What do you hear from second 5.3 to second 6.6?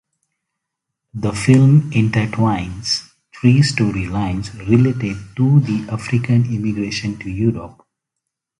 to the African